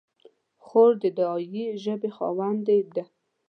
[0.65, 3.03] خور د دعایي ژبې خاوندې ده.